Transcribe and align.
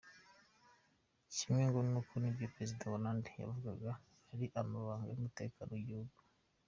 Kimwe, 1.33 1.61
ngo 1.69 1.79
n’uko 1.89 2.13
ibyo 2.31 2.47
perezida 2.53 2.89
Hollande 2.91 3.29
yavugaga 3.41 3.91
ari 4.33 4.45
amabanga 4.61 5.07
y’umutekano 5.11 5.69
w’’igihugu. 5.75 6.17